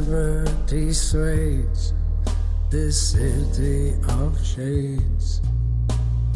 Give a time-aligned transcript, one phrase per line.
[0.00, 1.92] liberty sways
[2.68, 5.40] this city of shades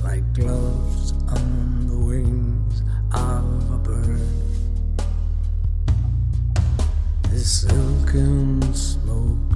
[0.05, 2.83] like gloves on the wings
[3.13, 4.21] of a bird.
[7.31, 9.53] This silken smoke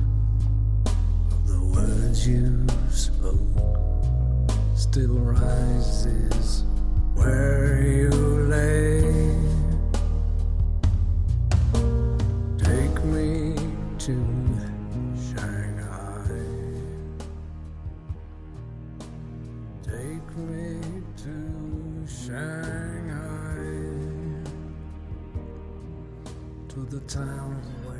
[0.87, 3.39] of the words you spoke
[4.75, 6.64] still rises
[7.14, 9.11] where you lay.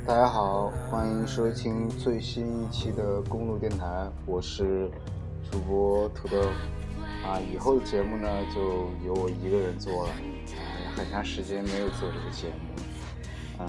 [0.07, 4.89] 大家好，欢迎收听最新一期的公路电台，我是
[5.51, 6.41] 主播土豆。
[7.23, 13.67] 啊，以后的节目呢，就由我一个人做了，啊，很长时间没有做这个节目，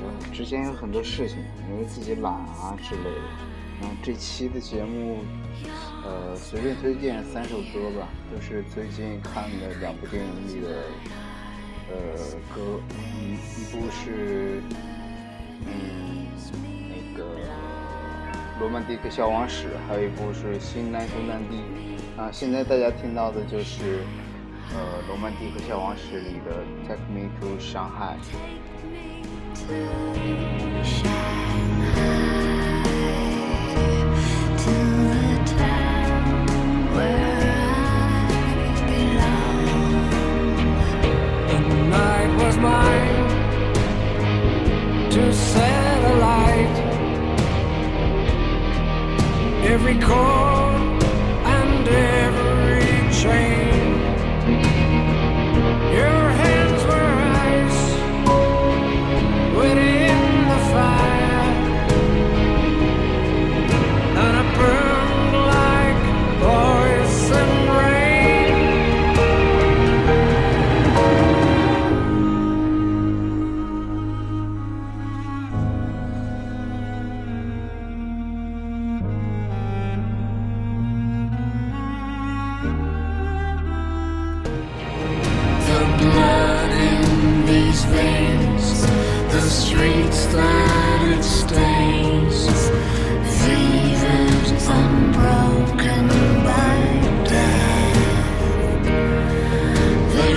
[0.00, 1.38] 嗯，之前有很多事情，
[1.70, 3.20] 因为自己懒啊之类的，
[3.80, 5.18] 然后这期的节目，
[6.04, 10.82] 呃，随便推荐三首歌吧，都是最近看的两部电影里的，
[11.94, 12.00] 呃，
[12.52, 14.60] 歌，一一部是，
[15.64, 16.26] 嗯，
[16.88, 17.22] 那个
[18.58, 21.56] 《罗曼蒂克消亡史》，还有一部是《新难兄难弟》。
[22.20, 24.00] 啊，现在大家听到的就是，
[24.72, 28.16] 呃，《罗曼蒂克消亡史》里的《Take Me to Shanghai》。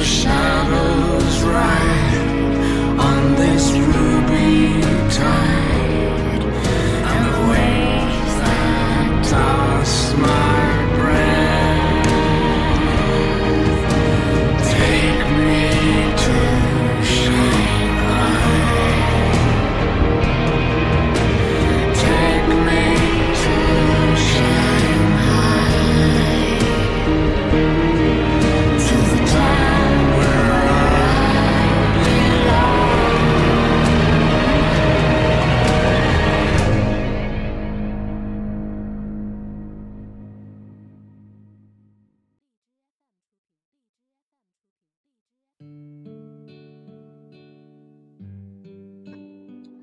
[0.07, 2.18] Shadows ride
[3.00, 5.47] on this ruby tide,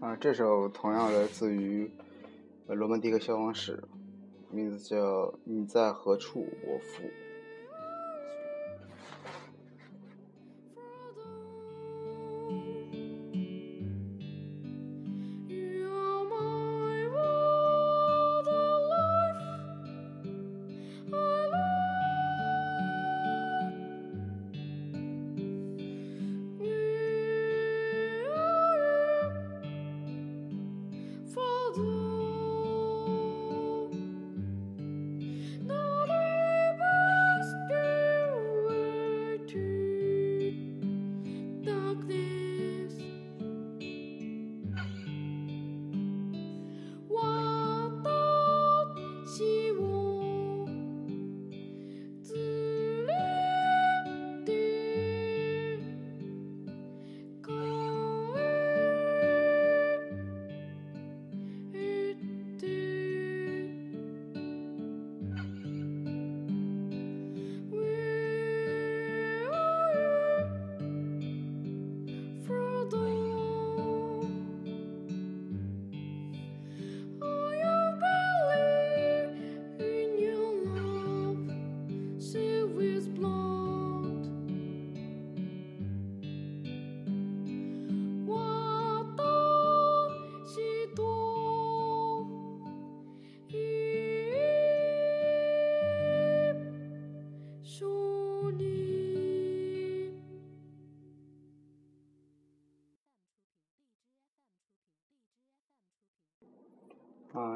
[0.04, 1.90] 啊，这首同样来自于
[2.74, 3.82] 《罗曼蒂克消亡史》，
[4.54, 4.96] 名字叫
[5.44, 7.02] 《你在何处，我父》。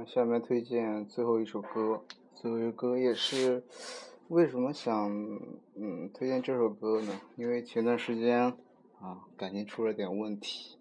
[0.09, 2.03] 下面推荐最后一首歌，
[2.35, 3.63] 最后一首歌也是
[4.29, 5.13] 为什么想
[5.75, 7.21] 嗯推荐这首歌呢？
[7.37, 8.41] 因为前段时间
[9.01, 10.79] 啊感情出了点问题，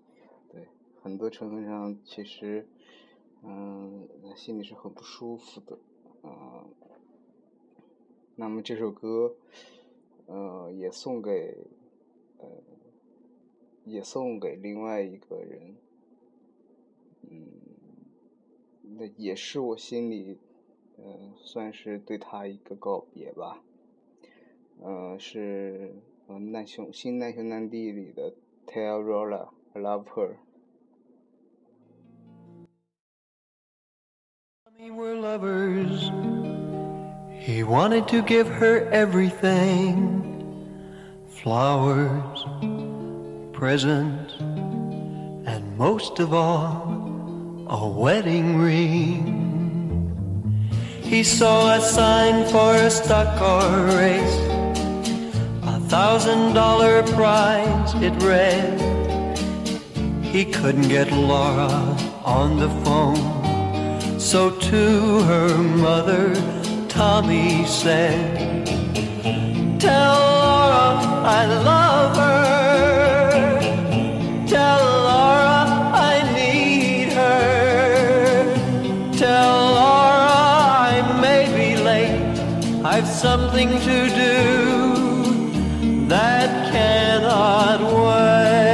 [0.49, 0.69] 对，
[1.01, 2.69] 很多成分上其实
[3.43, 4.07] 嗯
[4.37, 5.77] 心里是很不舒服的，
[6.21, 6.63] 啊，
[8.37, 9.35] 那么这首歌
[10.27, 11.67] 呃也送给
[12.37, 12.47] 呃
[13.83, 15.75] 也送给另外一个人，
[17.29, 17.66] 嗯。
[18.95, 20.37] 那也是我心里，
[20.97, 23.61] 嗯、呃，算是对他一个告别吧。
[24.81, 25.95] 嗯、呃，是
[26.27, 28.33] 呃难兄新难兄难弟里的
[28.65, 30.37] Tell Laura I love her。
[34.79, 36.11] We were lovers.
[37.39, 40.23] He wanted to give her everything
[41.29, 42.45] flowers,
[43.53, 44.37] presents,
[45.45, 47.06] and most of all,
[47.69, 49.33] a wedding ring.
[51.01, 54.37] He saw a sign for a stock car race,
[55.63, 58.79] a thousand dollar prize, it read.
[60.23, 64.19] He couldn't get Laura on the phone.
[64.19, 66.35] So to her mother,
[66.87, 68.65] Tommy said,
[69.79, 71.86] Tell Laura I love
[83.17, 88.67] something to do that cannot wait.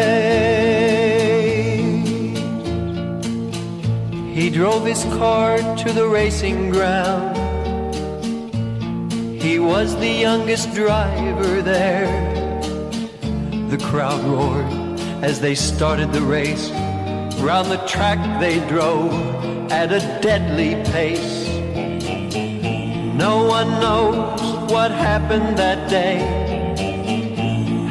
[4.34, 7.38] He drove his car to the racing ground.
[9.42, 12.12] He was the youngest driver there.
[13.70, 16.70] The crowd roared as they started the race.
[17.40, 19.14] Round the track they drove
[19.72, 21.43] at a deadly pace.
[23.16, 26.18] No one knows what happened that day.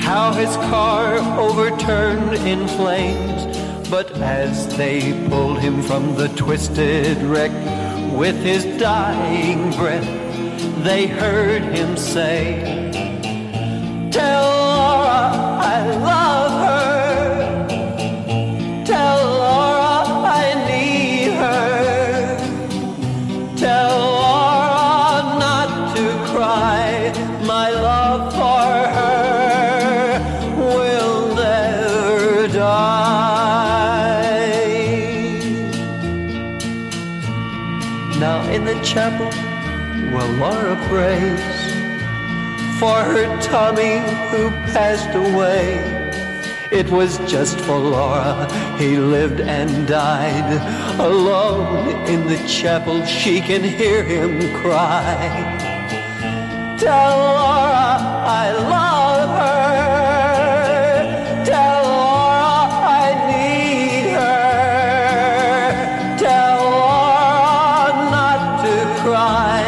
[0.01, 3.47] How his car overturned in flames.
[3.89, 7.53] But as they pulled him from the twisted wreck
[8.13, 10.09] with his dying breath,
[10.83, 12.91] they heard him say,
[14.11, 15.31] Tell Laura
[15.63, 16.62] I love
[27.47, 30.21] My love for her
[30.57, 33.93] will never die.
[38.19, 39.31] Now in the chapel,
[40.13, 41.41] where Laura prays
[42.79, 43.99] for her Tommy
[44.31, 46.01] who passed away.
[46.73, 48.49] It was just for Laura
[48.79, 50.51] he lived and died.
[50.99, 55.72] Alone in the chapel, she can hear him cry.
[56.83, 57.91] Tell Laura
[58.43, 61.05] I love her.
[61.45, 62.57] Tell Laura
[63.05, 65.71] I need her.
[66.19, 69.63] Tell Laura not to cry.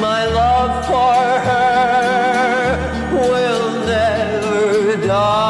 [0.00, 2.78] My love for her
[3.12, 5.41] will never die.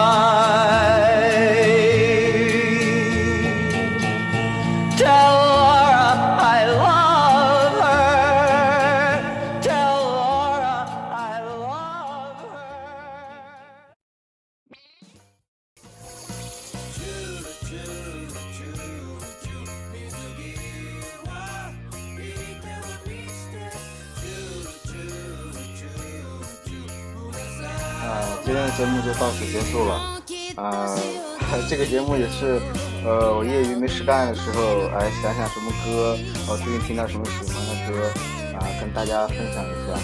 [28.02, 30.20] 啊，今天的节目就到此结束了。
[30.56, 30.90] 啊，
[31.70, 32.60] 这个节目也是，
[33.06, 36.18] 呃，我业余没事干的时候，哎，想想什么歌，
[36.48, 38.10] 我最近听到什么喜欢的歌，
[38.58, 39.94] 啊，跟大家分享一下。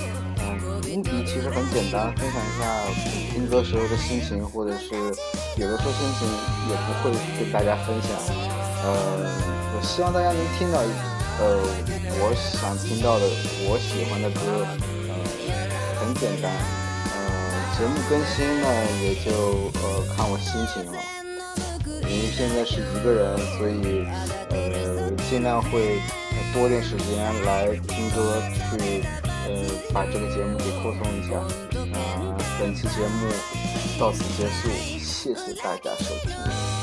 [0.40, 0.56] 嗯，
[0.94, 2.62] 目的其实很简单，分享一下
[3.34, 4.94] 听歌时候的心情，或者是
[5.58, 6.28] 有的时候心情
[6.70, 8.14] 也不会跟大家分享。
[8.84, 9.26] 呃，
[9.74, 10.78] 我希望大家能听到，
[11.42, 11.60] 呃，
[12.22, 13.26] 我想听到的，
[13.68, 14.40] 我喜欢的歌，
[15.10, 15.12] 呃，
[16.00, 16.87] 很简单。
[17.78, 18.66] 节目更新呢，
[19.00, 20.98] 也就呃看我心情了。
[22.02, 24.04] 因为现在是一个人，所以
[24.50, 26.00] 呃尽量会
[26.52, 29.62] 多点时间来听歌，去呃
[29.94, 31.38] 把这个节目给扩充一下。
[31.96, 33.30] 啊、本期节目
[33.96, 34.68] 到此结束，
[34.98, 36.77] 谢谢大家收听。